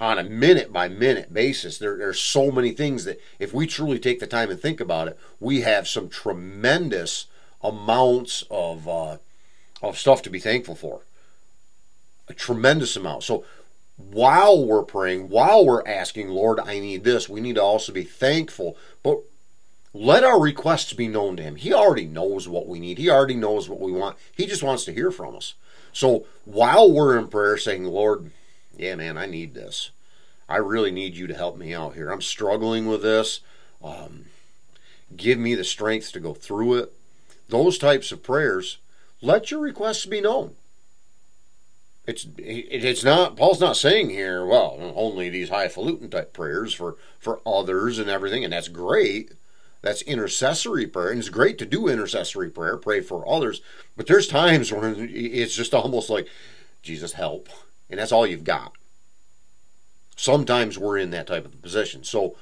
on 0.00 0.18
a 0.18 0.24
minute 0.24 0.72
by 0.72 0.88
minute 0.88 1.32
basis. 1.32 1.78
There, 1.78 1.96
there's 1.96 2.20
so 2.20 2.50
many 2.50 2.72
things 2.72 3.04
that 3.04 3.20
if 3.38 3.52
we 3.52 3.66
truly 3.66 3.98
take 3.98 4.20
the 4.20 4.26
time 4.26 4.50
and 4.50 4.60
think 4.60 4.80
about 4.80 5.08
it, 5.08 5.18
we 5.40 5.62
have 5.62 5.88
some 5.88 6.08
tremendous 6.08 7.26
amounts 7.62 8.44
of 8.50 8.88
uh, 8.88 9.18
of 9.82 9.98
stuff 9.98 10.22
to 10.22 10.30
be 10.30 10.40
thankful 10.40 10.74
for. 10.74 11.02
A 12.28 12.34
tremendous 12.34 12.96
amount. 12.96 13.22
So 13.22 13.44
while 13.96 14.64
we're 14.64 14.82
praying, 14.82 15.28
while 15.28 15.64
we're 15.64 15.86
asking, 15.86 16.28
Lord, 16.28 16.60
I 16.60 16.78
need 16.78 17.04
this, 17.04 17.28
we 17.28 17.40
need 17.40 17.54
to 17.54 17.62
also 17.62 17.92
be 17.92 18.04
thankful. 18.04 18.76
But 19.02 19.20
let 19.92 20.24
our 20.24 20.40
requests 20.40 20.92
be 20.92 21.08
known 21.08 21.36
to 21.36 21.42
him. 21.42 21.56
He 21.56 21.72
already 21.72 22.06
knows 22.06 22.48
what 22.48 22.66
we 22.66 22.78
need. 22.78 22.98
He 22.98 23.10
already 23.10 23.34
knows 23.34 23.68
what 23.68 23.80
we 23.80 23.92
want. 23.92 24.16
He 24.36 24.46
just 24.46 24.62
wants 24.62 24.84
to 24.84 24.92
hear 24.92 25.10
from 25.10 25.36
us. 25.36 25.54
So 25.92 26.26
while 26.44 26.92
we're 26.92 27.18
in 27.18 27.28
prayer 27.28 27.56
saying, 27.56 27.84
Lord, 27.84 28.30
yeah, 28.76 28.94
man, 28.94 29.16
I 29.16 29.26
need 29.26 29.54
this. 29.54 29.90
I 30.48 30.56
really 30.56 30.90
need 30.90 31.16
you 31.16 31.26
to 31.26 31.34
help 31.34 31.56
me 31.58 31.74
out 31.74 31.94
here. 31.94 32.10
I'm 32.10 32.22
struggling 32.22 32.86
with 32.86 33.02
this. 33.02 33.40
Um, 33.82 34.26
give 35.16 35.38
me 35.38 35.54
the 35.54 35.64
strength 35.64 36.12
to 36.12 36.20
go 36.20 36.34
through 36.34 36.74
it. 36.74 36.92
Those 37.48 37.78
types 37.78 38.12
of 38.12 38.22
prayers, 38.22 38.78
let 39.20 39.50
your 39.50 39.60
requests 39.60 40.06
be 40.06 40.20
known. 40.20 40.54
It's 42.06 42.26
it's 42.38 43.04
not 43.04 43.36
Paul's 43.36 43.60
not 43.60 43.76
saying 43.76 44.08
here, 44.08 44.46
well, 44.46 44.78
only 44.96 45.28
these 45.28 45.50
highfalutin 45.50 46.08
type 46.08 46.32
prayers 46.32 46.72
for 46.72 46.96
for 47.18 47.40
others 47.44 47.98
and 47.98 48.08
everything, 48.08 48.44
and 48.44 48.52
that's 48.52 48.68
great. 48.68 49.32
That's 49.80 50.02
intercessory 50.02 50.86
prayer, 50.86 51.10
and 51.10 51.18
it's 51.18 51.28
great 51.28 51.56
to 51.58 51.66
do 51.66 51.88
intercessory 51.88 52.50
prayer, 52.50 52.76
pray 52.76 53.00
for 53.00 53.28
others. 53.28 53.60
But 53.96 54.06
there's 54.06 54.26
times 54.26 54.72
when 54.72 55.08
it's 55.12 55.54
just 55.54 55.72
almost 55.74 56.10
like, 56.10 56.28
Jesus, 56.82 57.12
help. 57.12 57.48
And 57.88 57.98
that's 57.98 58.12
all 58.12 58.26
you've 58.26 58.44
got. 58.44 58.72
Sometimes 60.16 60.78
we're 60.78 60.98
in 60.98 61.10
that 61.10 61.28
type 61.28 61.44
of 61.44 61.62
position. 61.62 62.02
So 62.02 62.36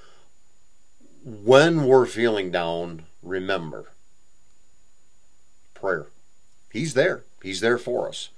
when 1.25 1.87
we're 1.87 2.07
feeling 2.07 2.51
down, 2.51 3.05
remember 3.23 3.91
prayer. 5.75 6.07
He's 6.73 6.95
there, 6.95 7.25
He's 7.43 7.61
there 7.61 7.79
for 7.79 8.09
us. 8.09 8.31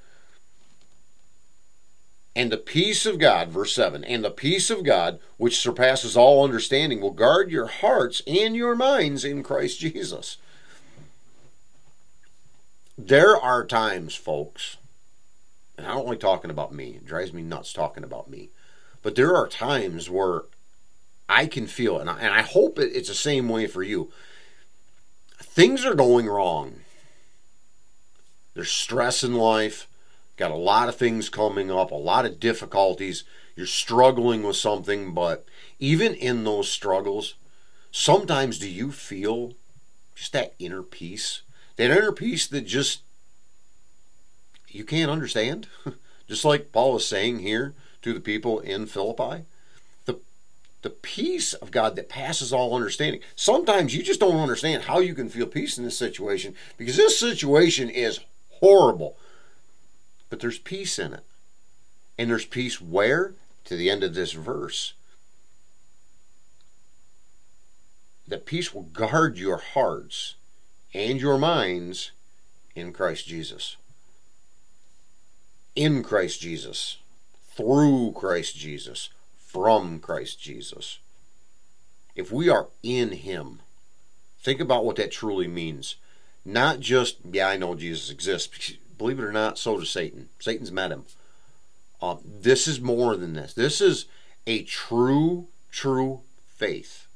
And 2.39 2.53
the 2.53 2.57
peace 2.57 3.05
of 3.05 3.19
God, 3.19 3.49
verse 3.49 3.73
7, 3.73 4.05
and 4.05 4.23
the 4.23 4.31
peace 4.31 4.71
of 4.71 4.85
God, 4.85 5.19
which 5.39 5.59
surpasses 5.59 6.17
all 6.17 6.45
understanding, 6.45 7.01
will 7.01 7.11
guard 7.11 7.51
your 7.51 7.67
hearts 7.67 8.23
and 8.29 8.55
your 8.55 8.77
minds 8.77 9.25
in 9.25 9.43
Christ 9.43 9.81
Jesus. 9.81 10.37
There 12.97 13.37
are 13.37 13.67
times, 13.67 14.15
folks, 14.15 14.77
and 15.77 15.85
I 15.85 15.91
don't 15.91 16.07
like 16.07 16.21
talking 16.21 16.53
about 16.53 16.73
me, 16.73 16.91
it 16.91 17.07
drives 17.07 17.33
me 17.33 17.43
nuts 17.43 17.73
talking 17.73 18.05
about 18.05 18.31
me, 18.31 18.51
but 19.03 19.17
there 19.17 19.35
are 19.35 19.49
times 19.49 20.09
where 20.09 20.43
I 21.29 21.47
can 21.49 21.67
feel, 21.67 21.99
and 21.99 22.09
I, 22.09 22.21
and 22.21 22.33
I 22.33 22.43
hope 22.43 22.79
it's 22.79 23.09
the 23.09 23.17
same 23.17 23.49
way 23.49 23.67
for 23.67 23.83
you. 23.83 24.13
Things 25.39 25.85
are 25.85 25.97
going 25.97 26.29
wrong. 26.29 26.83
There's 28.55 28.71
stress 28.71 29.25
in 29.25 29.35
life 29.35 29.89
got 30.39 30.51
a 30.53 30.57
lot 30.57 30.89
of 30.89 30.97
things 30.97 31.29
coming 31.29 31.71
up, 31.71 31.91
a 31.91 31.97
lot 31.97 32.25
of 32.25 32.41
difficulties. 32.41 33.25
You're 33.57 33.67
struggling 33.67 34.45
with 34.45 34.57
something, 34.57 35.13
but 35.13 35.45
even 35.81 36.15
in 36.15 36.45
those 36.45 36.71
struggles, 36.71 37.35
sometimes 37.91 38.59
do 38.59 38.71
you 38.71 38.93
feel 38.93 39.55
just 40.15 40.33
that 40.33 40.55
inner 40.59 40.83
peace? 40.83 41.43
That 41.77 41.91
inner 41.91 42.13
peace 42.13 42.47
that 42.47 42.67
just 42.67 43.03
you 44.69 44.85
can't 44.85 45.11
understand? 45.11 45.67
just 46.29 46.45
like 46.45 46.73
Paul 46.73 46.97
is 46.97 47.07
saying 47.07 47.41
here 47.41 47.75
to 48.03 48.15
the 48.15 48.21
people 48.21 48.61
in 48.61 48.87
Philippi. 48.87 49.45
The 50.05 50.21
the 50.83 50.91
peace 50.91 51.53
of 51.53 51.73
God 51.73 51.97
that 51.97 52.09
passes 52.09 52.53
all 52.53 52.77
understanding. 52.77 53.23
Sometimes 53.35 53.95
you 53.95 54.05
just 54.05 54.21
don't 54.21 54.41
understand 54.41 54.85
how 54.85 55.01
you 55.01 55.15
can 55.15 55.29
feel 55.29 55.47
peace 55.47 55.79
in 55.79 55.85
this 55.85 55.99
situation 55.99 56.55
because 56.77 56.97
this 56.97 57.19
situation 57.19 57.91
is 57.91 58.21
horrible 58.61 59.17
but 60.31 60.41
there's 60.41 60.59
peace 60.59 60.99
in 60.99 61.15
it. 61.15 61.25
And 62.19 62.31
there's 62.31 62.45
peace 62.45 62.81
where? 62.81 63.35
To 63.65 63.77
the 63.77 63.91
end 63.91 64.03
of 64.03 64.15
this 64.15 64.33
verse. 64.33 64.95
That 68.27 68.47
peace 68.47 68.75
will 68.75 68.83
guard 68.83 69.39
your 69.39 69.59
hearts 69.59 70.35
and 70.93 71.21
your 71.21 71.39
minds 71.39 72.13
in 72.75 72.93
Christ 72.93 73.27
Jesus. 73.27 73.77
In 75.75 76.03
Christ 76.03 76.41
Jesus. 76.41 76.99
Through 77.57 78.13
Christ 78.15 78.57
Jesus. 78.57 79.11
From 79.39 80.01
Christ 80.01 80.41
Jesus. 80.41 80.99
If 82.15 82.33
we 82.33 82.49
are 82.49 82.69
in 82.83 83.13
Him, 83.13 83.61
think 84.41 84.61
about 84.61 84.85
what 84.85 84.97
that 84.97 85.13
truly 85.13 85.49
means. 85.49 85.97
Not 86.45 86.81
just, 86.81 87.19
yeah, 87.31 87.49
I 87.49 87.57
know 87.57 87.75
Jesus 87.75 88.11
exists 88.11 88.73
believe 88.99 89.19
it 89.19 89.25
or 89.25 89.33
not, 89.33 89.59
so 89.59 89.79
does 89.79 89.91
Satan. 89.91 90.29
Satan's 90.39 90.73
met 90.73 90.93
him. 90.93 91.05
Uh, 92.01 92.17
this 92.25 92.69
is 92.69 92.81
more 92.81 93.17
than 93.17 93.33
this. 93.33 93.55
This 93.55 93.81
is 93.81 94.07
a 94.47 94.63
true, 94.63 95.49
true 95.71 96.21
faith 96.57 97.07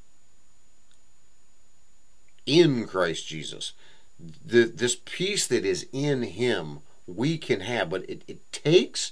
in 2.45 2.85
Christ 2.85 3.27
Jesus. 3.27 3.73
The, 4.19 4.63
this 4.63 4.97
peace 5.05 5.47
that 5.47 5.65
is 5.65 5.87
in 5.91 6.23
Him, 6.23 6.79
we 7.07 7.37
can 7.37 7.61
have, 7.61 7.89
but 7.89 8.09
it, 8.09 8.23
it 8.27 8.51
takes 8.51 9.11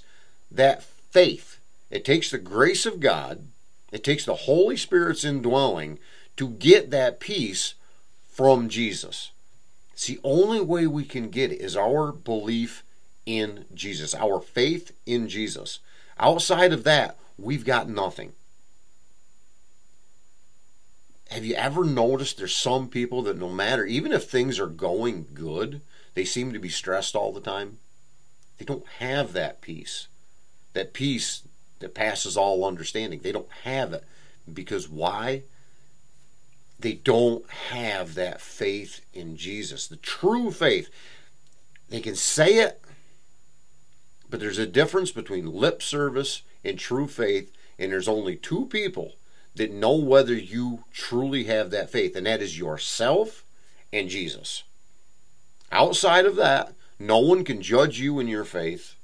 that 0.50 0.82
faith. 0.82 1.58
It 1.90 2.04
takes 2.04 2.30
the 2.30 2.38
grace 2.38 2.86
of 2.86 3.00
God. 3.00 3.48
It 3.90 4.04
takes 4.04 4.24
the 4.24 4.34
Holy 4.34 4.76
Spirit's 4.76 5.24
indwelling 5.24 5.98
to 6.36 6.48
get 6.48 6.90
that 6.90 7.20
peace 7.20 7.74
from 8.30 8.68
Jesus. 8.68 9.31
It's 9.92 10.06
the 10.06 10.20
only 10.24 10.60
way 10.60 10.86
we 10.86 11.04
can 11.04 11.30
get 11.30 11.52
it 11.52 11.60
is 11.60 11.76
our 11.76 12.12
belief 12.12 12.82
in 13.26 13.66
Jesus, 13.74 14.14
our 14.14 14.40
faith 14.40 14.92
in 15.06 15.28
Jesus. 15.28 15.78
Outside 16.18 16.72
of 16.72 16.84
that, 16.84 17.16
we've 17.38 17.64
got 17.64 17.88
nothing. 17.88 18.32
Have 21.30 21.44
you 21.44 21.54
ever 21.54 21.84
noticed 21.84 22.36
there's 22.36 22.54
some 22.54 22.88
people 22.88 23.22
that 23.22 23.38
no 23.38 23.48
matter, 23.48 23.86
even 23.86 24.12
if 24.12 24.28
things 24.28 24.58
are 24.58 24.66
going 24.66 25.26
good, 25.32 25.80
they 26.14 26.24
seem 26.24 26.52
to 26.52 26.58
be 26.58 26.68
stressed 26.68 27.16
all 27.16 27.32
the 27.32 27.40
time? 27.40 27.78
They 28.58 28.66
don't 28.66 28.86
have 28.98 29.32
that 29.32 29.62
peace. 29.62 30.08
That 30.74 30.92
peace 30.92 31.42
that 31.78 31.94
passes 31.94 32.36
all 32.36 32.66
understanding. 32.66 33.20
They 33.20 33.32
don't 33.32 33.50
have 33.64 33.92
it. 33.92 34.04
Because 34.52 34.88
why? 34.88 35.42
They 36.82 36.94
don't 36.94 37.48
have 37.50 38.14
that 38.14 38.40
faith 38.40 39.00
in 39.14 39.36
Jesus, 39.36 39.86
the 39.86 39.96
true 39.96 40.50
faith. 40.50 40.90
They 41.88 42.00
can 42.00 42.16
say 42.16 42.58
it, 42.58 42.82
But 44.28 44.40
there's 44.40 44.58
a 44.58 44.66
difference 44.66 45.10
between 45.10 45.52
lip 45.52 45.82
service 45.82 46.42
and 46.64 46.78
true 46.78 47.06
faith, 47.06 47.52
and 47.78 47.92
there's 47.92 48.08
only 48.08 48.36
two 48.36 48.66
people 48.66 49.12
that 49.54 49.72
know 49.72 49.94
whether 49.94 50.34
you 50.34 50.84
truly 50.92 51.44
have 51.44 51.70
that 51.70 51.90
faith, 51.90 52.16
and 52.16 52.26
that 52.26 52.42
is 52.42 52.58
yourself 52.58 53.44
and 53.92 54.08
Jesus. 54.08 54.62
Outside 55.70 56.26
of 56.26 56.36
that, 56.36 56.72
no 56.98 57.18
one 57.18 57.44
can 57.44 57.62
judge 57.62 57.98
you 57.98 58.18
in 58.18 58.28
your 58.28 58.44
faith. 58.44 58.94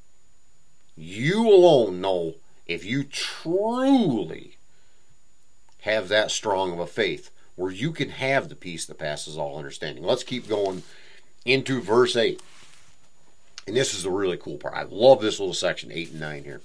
You 0.96 1.48
alone 1.48 2.00
know 2.00 2.36
if 2.66 2.84
you 2.84 3.04
truly 3.04 4.56
have 5.82 6.08
that 6.08 6.30
strong 6.30 6.72
of 6.72 6.78
a 6.78 6.86
faith 6.86 7.30
where 7.58 7.72
you 7.72 7.92
can 7.92 8.10
have 8.10 8.48
the 8.48 8.54
peace 8.54 8.86
that 8.86 8.98
passes 8.98 9.36
all 9.36 9.58
understanding. 9.58 10.04
Let's 10.04 10.22
keep 10.22 10.48
going 10.48 10.84
into 11.44 11.80
verse 11.80 12.16
8. 12.16 12.40
And 13.66 13.76
this 13.76 13.92
is 13.92 14.04
the 14.04 14.10
really 14.10 14.36
cool 14.36 14.56
part. 14.58 14.74
I 14.74 14.84
love 14.84 15.20
this 15.20 15.40
little 15.40 15.54
section 15.54 15.90
8 15.92 16.12
and 16.12 16.20
9 16.20 16.44
here. 16.44 16.62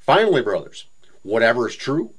Finally, 0.00 0.42
brothers, 0.42 0.84
whatever 1.22 1.66
is 1.66 1.74
true, 1.74 2.10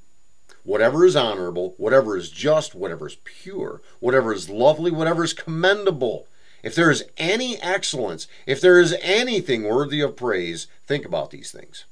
whatever 0.63 1.05
is 1.05 1.15
honorable, 1.15 1.75
whatever 1.77 2.17
is 2.17 2.32
just, 2.32 2.74
whatever 2.74 3.08
is 3.08 3.17
pure, 3.24 3.82
whatever 4.00 4.34
is 4.34 4.50
lovely, 4.50 4.89
whatever 4.89 5.24
is 5.24 5.34
commendable, 5.34 6.27
if 6.63 6.74
there 6.74 6.89
is 6.89 7.05
any 7.17 7.62
excellence, 7.62 8.27
if 8.48 8.60
there 8.60 8.79
is 8.79 8.96
anything 9.01 9.63
worthy 9.63 10.01
of 10.01 10.15
praise, 10.15 10.65
think 10.88 11.05
about 11.05 11.29
these 11.29 11.51
things. 11.51 11.86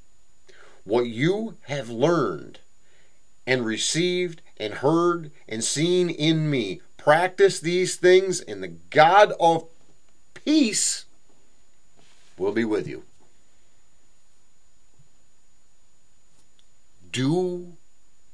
What 0.82 1.06
you 1.06 1.56
have 1.62 1.88
learned 1.88 2.58
and 3.46 3.64
received 3.64 4.42
and 4.56 4.74
heard 4.74 5.30
and 5.48 5.62
seen 5.62 6.08
in 6.10 6.50
me, 6.50 6.80
practice 6.96 7.60
these 7.60 7.96
things, 7.96 8.40
and 8.40 8.62
the 8.62 8.68
God 8.68 9.32
of 9.38 9.66
peace 10.34 11.04
will 12.38 12.52
be 12.52 12.64
with 12.64 12.86
you. 12.86 13.04
Do 17.10 17.74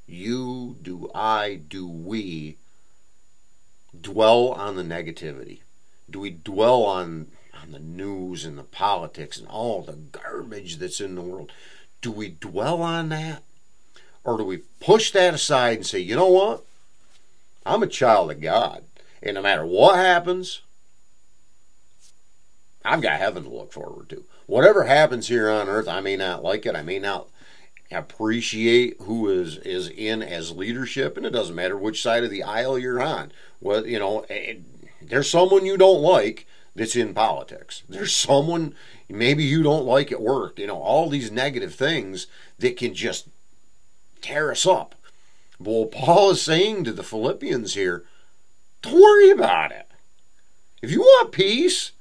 you, 0.06 0.76
do 0.82 1.10
I, 1.14 1.60
do 1.68 1.86
we 1.86 2.56
dwell 3.98 4.48
on 4.48 4.76
the 4.76 4.82
negativity? 4.82 5.60
Do 6.08 6.20
we 6.20 6.30
dwell 6.30 6.84
on 6.84 7.28
on 7.62 7.72
the 7.72 7.78
news 7.78 8.44
and 8.44 8.56
the 8.56 8.62
politics 8.62 9.38
and 9.38 9.46
all 9.46 9.82
the 9.82 9.92
garbage 9.92 10.78
that's 10.78 11.00
in 11.00 11.14
the 11.14 11.20
world? 11.20 11.52
Do 12.00 12.10
we 12.10 12.30
dwell 12.30 12.80
on 12.82 13.10
that? 13.10 13.42
Or 14.24 14.36
do 14.36 14.44
we 14.44 14.58
push 14.80 15.10
that 15.12 15.34
aside 15.34 15.78
and 15.78 15.86
say, 15.86 15.98
you 15.98 16.14
know 16.14 16.28
what? 16.28 16.64
I'm 17.64 17.82
a 17.82 17.86
child 17.86 18.30
of 18.30 18.40
God. 18.40 18.84
And 19.22 19.34
no 19.34 19.42
matter 19.42 19.64
what 19.64 19.96
happens, 19.96 20.62
I've 22.84 23.02
got 23.02 23.18
heaven 23.18 23.44
to 23.44 23.50
look 23.50 23.72
forward 23.72 24.08
to. 24.10 24.24
Whatever 24.46 24.84
happens 24.84 25.28
here 25.28 25.50
on 25.50 25.68
earth, 25.68 25.88
I 25.88 26.00
may 26.00 26.16
not 26.16 26.42
like 26.42 26.66
it. 26.66 26.74
I 26.74 26.82
may 26.82 26.98
not 26.98 27.28
appreciate 27.92 28.96
who 29.00 29.28
is 29.28 29.56
is 29.58 29.88
in 29.88 30.22
as 30.22 30.52
leadership, 30.52 31.16
and 31.16 31.26
it 31.26 31.30
doesn't 31.30 31.54
matter 31.54 31.76
which 31.76 32.02
side 32.02 32.24
of 32.24 32.30
the 32.30 32.42
aisle 32.42 32.78
you're 32.78 33.02
on. 33.02 33.32
Well, 33.60 33.86
you 33.86 33.98
know, 33.98 34.24
it, 34.28 34.62
there's 35.02 35.30
someone 35.30 35.66
you 35.66 35.76
don't 35.76 36.00
like 36.00 36.46
that's 36.74 36.96
in 36.96 37.14
politics. 37.14 37.82
There's 37.88 38.12
someone 38.12 38.74
maybe 39.08 39.44
you 39.44 39.62
don't 39.62 39.84
like 39.84 40.12
at 40.12 40.22
work. 40.22 40.58
You 40.58 40.68
know, 40.68 40.80
all 40.80 41.08
these 41.08 41.30
negative 41.30 41.74
things 41.74 42.26
that 42.58 42.76
can 42.76 42.94
just 42.94 43.28
tear 44.20 44.50
us 44.50 44.66
up. 44.66 44.94
Well, 45.58 45.86
Paul 45.86 46.30
is 46.30 46.42
saying 46.42 46.84
to 46.84 46.92
the 46.92 47.02
Philippians 47.02 47.74
here, 47.74 48.04
don't 48.82 48.94
worry 48.94 49.30
about 49.30 49.72
it. 49.72 49.86
If 50.80 50.90
you 50.90 51.00
want 51.00 51.32
peace, 51.32 51.92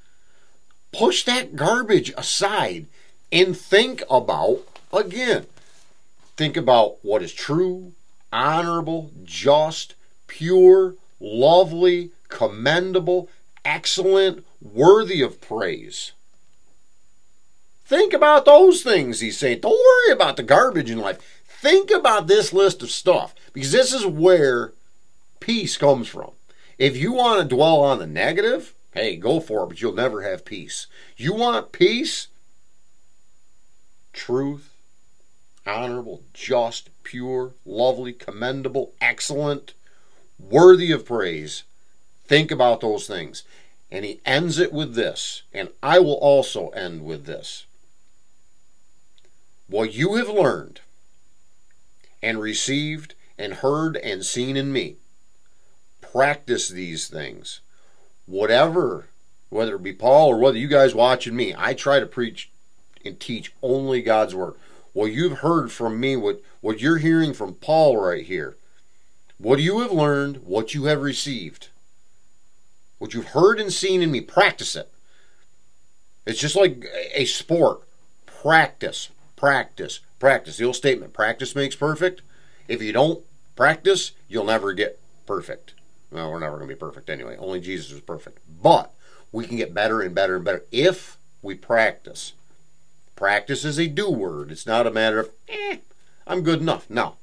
push 0.94 1.24
that 1.26 1.56
garbage 1.56 2.14
aside 2.16 2.86
and 3.32 3.58
think 3.58 4.04
about, 4.10 4.62
again, 4.94 5.46
think 6.38 6.56
about 6.56 7.04
what 7.04 7.22
is 7.22 7.34
true, 7.34 7.92
honorable, 8.32 9.12
just, 9.24 9.96
pure, 10.28 10.96
lovely, 11.20 12.12
commendable, 12.30 13.28
excellent, 13.66 14.46
worthy 14.62 15.22
of 15.22 15.42
praise. 15.42 16.14
Think 17.86 18.14
about 18.14 18.46
those 18.46 18.84
things, 18.84 19.20
he's 19.20 19.38
saying. 19.38 19.62
Don't 19.62 19.72
worry 19.72 20.14
about 20.14 20.38
the 20.38 20.44
garbage 20.44 20.92
in 20.92 21.00
life. 21.00 21.39
Think 21.62 21.92
about 21.92 22.28
this 22.28 22.54
list 22.54 22.82
of 22.82 22.90
stuff 22.90 23.36
because 23.52 23.74
this 23.74 23.92
is 23.94 24.06
where 24.06 24.72
peace 25.42 25.76
comes 25.76 26.08
from. 26.08 26.32
If 26.78 26.96
you 26.96 27.12
want 27.12 27.42
to 27.42 27.54
dwell 27.54 27.82
on 27.82 28.00
the 28.00 28.08
negative, 28.08 28.74
hey, 28.94 29.18
go 29.18 29.42
for 29.42 29.64
it, 29.64 29.68
but 29.68 29.82
you'll 29.82 29.92
never 29.92 30.22
have 30.22 30.46
peace. 30.46 30.88
You 31.18 31.34
want 31.34 31.74
peace? 31.74 32.28
Truth, 34.14 34.70
honorable, 35.68 36.22
just, 36.34 36.90
pure, 37.04 37.52
lovely, 37.66 38.14
commendable, 38.14 38.94
excellent, 39.02 39.74
worthy 40.40 40.94
of 40.94 41.06
praise. 41.06 41.64
Think 42.26 42.52
about 42.52 42.80
those 42.80 43.06
things. 43.06 43.44
And 43.92 44.06
he 44.06 44.22
ends 44.26 44.60
it 44.60 44.72
with 44.72 44.96
this, 44.96 45.42
and 45.54 45.68
I 45.84 46.00
will 46.00 46.14
also 46.14 46.70
end 46.70 47.04
with 47.04 47.26
this. 47.26 47.66
What 49.68 49.94
you 49.94 50.16
have 50.16 50.30
learned 50.30 50.80
and 52.22 52.40
received 52.40 53.16
and 53.38 53.56
heard 53.56 53.96
and 53.98 54.26
seen 54.26 54.58
in 54.58 54.72
me, 54.72 54.98
practice 56.02 56.70
these 56.70 57.08
things. 57.08 57.62
Whatever, 58.26 59.08
whether 59.50 59.76
it 59.76 59.84
be 59.84 59.94
Paul 59.94 60.30
or 60.30 60.38
whether 60.38 60.58
you 60.58 60.68
guys 60.68 60.94
watching 60.94 61.36
me, 61.36 61.56
I 61.58 61.74
try 61.74 62.00
to 62.00 62.06
preach 62.06 62.52
and 63.06 63.20
teach 63.20 63.54
only 63.62 64.02
God's 64.02 64.36
word. 64.36 64.56
What 64.94 65.12
you've 65.12 65.40
heard 65.40 65.72
from 65.72 66.00
me, 66.00 66.16
what, 66.16 66.42
what 66.62 66.82
you're 66.82 66.98
hearing 66.98 67.34
from 67.34 67.54
Paul 67.54 67.98
right 67.98 68.26
here, 68.26 68.58
what 69.38 69.60
you 69.60 69.80
have 69.80 69.92
learned, 69.92 70.38
what 70.44 70.74
you 70.74 70.86
have 70.86 71.02
received 71.02 71.70
what 73.00 73.14
you've 73.14 73.28
heard 73.28 73.60
and 73.60 73.74
seen 73.74 74.02
in 74.02 74.12
me, 74.12 74.22
practice 74.22 74.76
it. 74.76 74.92
It's 76.28 76.40
just 76.40 76.56
like 76.56 76.86
a 77.14 77.26
sport. 77.26 77.82
Practice, 78.26 79.10
practice, 79.40 80.02
practice. 80.20 80.58
The 80.58 80.66
old 80.66 80.76
statement 80.76 81.14
practice 81.14 81.56
makes 81.56 81.76
perfect. 81.76 82.22
If 82.68 82.82
you 82.82 82.92
don't 82.92 83.24
practice, 83.56 84.12
you'll 84.28 84.44
never 84.44 84.74
get 84.74 85.00
perfect. 85.26 85.74
Well, 86.12 86.30
we're 86.30 86.40
never 86.40 86.58
going 86.58 86.68
to 86.68 86.76
be 86.76 86.80
perfect 86.80 87.10
anyway. 87.10 87.38
Only 87.38 87.62
Jesus 87.62 87.92
is 87.92 88.02
perfect. 88.02 88.40
But 88.62 88.94
we 89.32 89.46
can 89.46 89.56
get 89.56 89.74
better 89.74 90.02
and 90.02 90.14
better 90.14 90.36
and 90.36 90.44
better 90.44 90.66
if 90.74 91.18
we 91.42 91.56
practice. 91.56 92.34
Practice 93.16 93.64
is 93.64 93.80
a 93.80 93.88
do 93.88 94.12
word. 94.12 94.52
It's 94.52 94.68
not 94.68 94.86
a 94.86 94.92
matter 94.92 95.20
of, 95.20 95.30
eh, 95.48 95.78
I'm 96.28 96.42
good 96.42 96.60
enough. 96.60 96.90
No. 96.90 97.16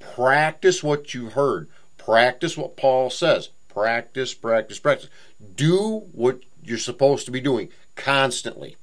Practice 0.00 0.82
what 0.82 1.14
you've 1.14 1.32
heard. 1.32 1.68
Practice 1.96 2.58
what 2.58 2.76
Paul 2.76 3.08
says. 3.08 3.48
Practice, 3.68 4.34
practice, 4.34 4.78
practice. 4.78 5.08
Do 5.54 6.08
what 6.12 6.40
you're 6.62 6.76
supposed 6.76 7.24
to 7.24 7.32
be 7.32 7.40
doing 7.40 7.70
constantly. 7.96 8.76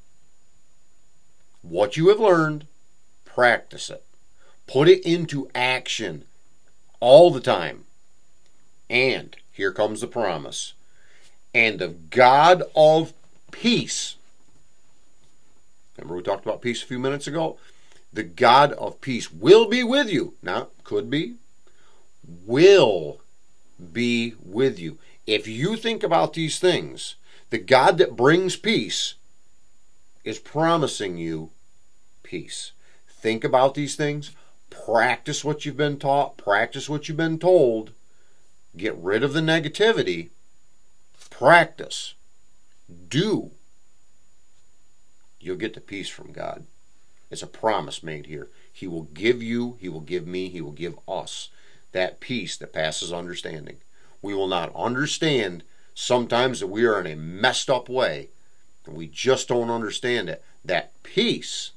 What 1.68 1.98
you 1.98 2.10
have 2.10 2.20
learned, 2.20 2.68
practice 3.26 3.90
it. 3.90 4.04
Put 4.68 4.88
it 4.88 5.04
into 5.04 5.50
action 5.56 6.26
all 7.00 7.32
the 7.32 7.42
time. 7.42 7.86
And 8.88 9.36
here 9.52 9.72
comes 9.72 10.02
the 10.02 10.08
promise. 10.08 10.74
And 11.56 11.80
the 11.80 11.88
God 11.88 12.64
of 12.76 13.14
peace. 13.52 14.16
Remember, 15.98 16.16
we 16.16 16.22
talked 16.22 16.46
about 16.46 16.62
peace 16.62 16.84
a 16.84 16.86
few 16.86 17.00
minutes 17.00 17.26
ago? 17.26 17.58
The 18.14 18.24
God 18.24 18.74
of 18.74 19.02
peace 19.02 19.32
will 19.32 19.68
be 19.68 19.84
with 19.84 20.10
you. 20.10 20.36
Now, 20.44 20.68
could 20.84 21.10
be, 21.10 21.36
will 22.46 23.22
be 23.92 24.36
with 24.44 24.78
you. 24.78 25.00
If 25.26 25.48
you 25.48 25.78
think 25.78 26.04
about 26.04 26.34
these 26.34 26.60
things, 26.60 27.16
the 27.50 27.58
God 27.58 27.98
that 27.98 28.16
brings 28.16 28.56
peace 28.56 29.16
is 30.24 30.38
promising 30.38 31.18
you 31.18 31.50
peace. 32.26 32.72
Think 33.08 33.44
about 33.44 33.76
these 33.76 33.96
things. 33.96 34.32
Practice 34.70 35.46
what 35.46 35.66
you've 35.66 35.78
been 35.78 35.98
taught. 35.98 36.38
Practice 36.38 36.90
what 36.90 37.08
you've 37.08 37.18
been 37.18 37.40
told. 37.40 37.92
Get 38.76 38.96
rid 38.98 39.24
of 39.24 39.34
the 39.34 39.40
negativity. 39.40 40.30
Practice. 41.30 42.16
Do. 43.08 43.52
You'll 45.40 45.56
get 45.56 45.76
the 45.76 45.82
peace 45.82 46.10
from 46.10 46.34
God. 46.34 46.66
It's 47.32 47.44
a 47.44 47.48
promise 47.48 48.04
made 48.04 48.26
here. 48.26 48.50
He 48.72 48.88
will 48.88 49.04
give 49.04 49.42
you, 49.42 49.78
He 49.80 49.90
will 49.90 50.02
give 50.02 50.28
me, 50.28 50.50
He 50.50 50.62
will 50.62 50.72
give 50.72 51.00
us 51.08 51.50
that 51.92 52.20
peace 52.20 52.58
that 52.58 52.74
passes 52.74 53.14
understanding. 53.14 53.78
We 54.22 54.34
will 54.34 54.48
not 54.48 54.76
understand 54.76 55.64
sometimes 55.94 56.60
that 56.60 56.68
we 56.68 56.86
are 56.86 57.00
in 57.00 57.08
a 57.08 57.16
messed 57.16 57.70
up 57.70 57.88
way 57.88 58.30
and 58.86 58.96
we 58.96 59.08
just 59.08 59.48
don't 59.48 59.70
understand 59.70 60.30
it. 60.30 60.44
That 60.64 60.92
peace 61.04 61.72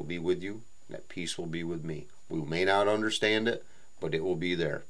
will 0.00 0.06
be 0.06 0.18
with 0.18 0.42
you. 0.42 0.62
That 0.88 1.10
peace 1.10 1.36
will 1.36 1.46
be 1.46 1.62
with 1.62 1.84
me. 1.84 2.06
We 2.30 2.40
may 2.40 2.64
not 2.64 2.88
understand 2.88 3.46
it, 3.46 3.64
but 4.00 4.14
it 4.14 4.24
will 4.24 4.34
be 4.34 4.54
there. 4.54 4.84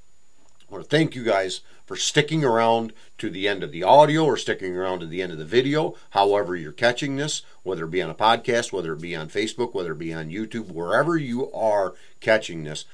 I 0.62 0.72
want 0.72 0.84
to 0.84 0.88
thank 0.88 1.16
you 1.16 1.24
guys 1.24 1.62
for 1.84 1.96
sticking 1.96 2.44
around 2.44 2.92
to 3.18 3.28
the 3.28 3.48
end 3.48 3.64
of 3.64 3.72
the 3.72 3.82
audio 3.82 4.24
or 4.24 4.36
sticking 4.36 4.76
around 4.76 5.00
to 5.00 5.06
the 5.06 5.20
end 5.20 5.32
of 5.32 5.38
the 5.38 5.44
video, 5.44 5.96
however 6.10 6.54
you're 6.54 6.70
catching 6.70 7.16
this, 7.16 7.42
whether 7.64 7.86
it 7.86 7.90
be 7.90 8.00
on 8.00 8.08
a 8.08 8.14
podcast, 8.14 8.72
whether 8.72 8.92
it 8.92 9.00
be 9.00 9.16
on 9.16 9.28
Facebook, 9.28 9.74
whether 9.74 9.92
it 9.92 9.98
be 9.98 10.14
on 10.14 10.30
YouTube, 10.30 10.70
wherever 10.70 11.16
you 11.16 11.52
are 11.52 11.94
catching 12.20 12.62
this. 12.62 12.84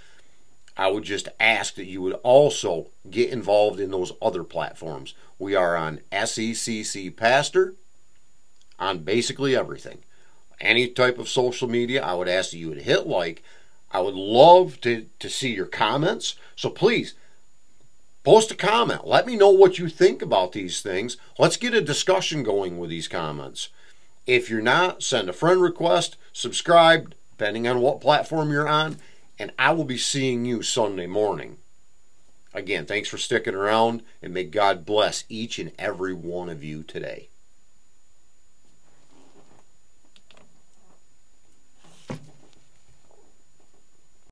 I 0.75 0.91
would 0.91 1.05
just 1.05 1.29
ask 1.39 1.75
that 1.75 1.85
you 1.85 2.01
would 2.01 2.15
also 2.23 2.87
get 3.11 3.29
involved 3.29 3.79
in 3.79 3.91
those 3.91 4.13
other 4.23 4.43
platforms. 4.43 5.13
We 5.39 5.55
are 5.55 5.77
on 5.77 6.01
SECC 6.11 7.15
Pastor 7.15 7.75
on 8.79 9.01
basically 9.01 9.55
everything. 9.55 9.99
Any 10.61 10.89
type 10.89 11.19
of 11.19 11.29
social 11.29 11.69
media, 11.69 12.03
I 12.03 12.15
would 12.15 12.29
ask 12.29 12.51
that 12.51 12.59
you 12.59 12.69
would 12.69 12.83
hit 12.83 13.07
like. 13.07 13.43
I 13.91 14.01
would 14.01 14.15
love 14.15 14.81
to, 14.83 15.07
to 15.19 15.29
see 15.29 15.55
your 15.55 15.67
comments. 15.67 16.37
So 16.55 16.71
please, 16.71 17.15
Post 18.27 18.51
a 18.51 18.57
comment. 18.57 19.07
Let 19.07 19.25
me 19.25 19.37
know 19.37 19.51
what 19.51 19.79
you 19.79 19.89
think 19.89 20.21
about 20.21 20.51
these 20.51 20.83
things. 20.83 21.17
Let's 21.39 21.57
get 21.57 21.75
a 21.75 21.81
discussion 21.81 22.43
going 22.43 22.77
with 22.77 22.91
these 22.91 23.07
comments. 23.07 23.69
If 24.27 24.51
you're 24.51 24.61
not, 24.61 25.01
send 25.05 25.29
a 25.29 25.33
friend 25.33 25.63
request, 25.63 26.17
subscribe, 26.33 27.15
depending 27.31 27.69
on 27.69 27.79
what 27.79 28.01
platform 28.01 28.51
you're 28.51 28.67
on, 28.67 28.97
and 29.39 29.53
I 29.57 29.71
will 29.71 29.85
be 29.85 29.97
seeing 29.97 30.45
you 30.45 30.63
Sunday 30.63 31.07
morning. 31.07 31.59
Again, 32.53 32.85
thanks 32.85 33.09
for 33.09 33.17
sticking 33.17 33.55
around, 33.55 34.03
and 34.21 34.35
may 34.35 34.43
God 34.43 34.85
bless 34.85 35.23
each 35.29 35.61
and 35.61 35.71
every 35.79 36.13
one 36.13 36.49
of 36.49 36.65
you 36.65 36.83
today. 36.83 37.29